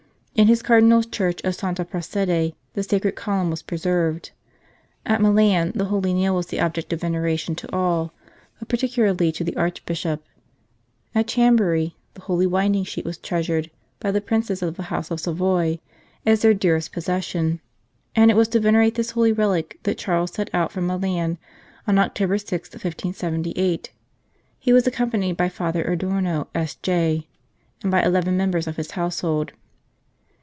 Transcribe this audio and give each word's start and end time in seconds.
In 0.33 0.47
his 0.47 0.63
Cardinal 0.63 0.99
s 0.99 1.05
church 1.05 1.41
of 1.43 1.53
Santa 1.53 1.83
Prassede 1.85 2.55
the 2.73 2.81
Sacred 2.81 3.15
Column 3.15 3.51
was 3.51 3.61
preserved. 3.61 4.31
At 5.05 5.21
Milan 5.21 5.71
the 5.75 5.85
Holy 5.85 6.13
Nail 6.15 6.33
was 6.35 6.47
the 6.47 6.59
object 6.61 6.91
of 6.93 7.01
venera 7.01 7.37
tion 7.37 7.53
to 7.57 7.75
all, 7.75 8.11
but 8.57 8.67
particularly 8.69 9.31
to 9.33 9.43
the 9.43 9.55
Archbishop. 9.57 10.23
At 11.13 11.27
Chambery 11.27 11.95
the 12.15 12.21
Holy 12.21 12.47
Winding 12.47 12.85
Sheet 12.85 13.03
was 13.05 13.17
treasured 13.19 13.69
by 13.99 14.09
the 14.09 14.21
Princes 14.21 14.63
of 14.63 14.77
the 14.77 14.83
House 14.83 15.11
of 15.11 15.19
Savoy 15.19 15.79
as 16.25 16.41
their 16.41 16.53
dearest 16.55 16.91
possession, 16.93 17.59
and 18.15 18.31
it 18.31 18.37
was 18.37 18.47
to 18.47 18.59
venerate 18.59 18.95
this 18.95 19.11
holy 19.11 19.33
relic 19.33 19.77
that 19.83 19.97
Charles 19.99 20.31
set 20.33 20.49
out 20.55 20.71
from 20.71 20.87
Milan 20.87 21.37
on 21.85 21.99
October 21.99 22.37
6, 22.39 22.69
1578. 22.71 23.91
He 24.57 24.73
was 24.73 24.87
accompanied 24.87 25.37
by 25.37 25.49
Father 25.49 25.83
Adorno, 25.83 26.47
S.J., 26.55 27.27
and 27.83 27.91
by 27.91 28.01
eleven 28.01 28.35
members 28.37 28.65
of 28.65 28.77
his 28.77 28.91
household. 28.91 29.51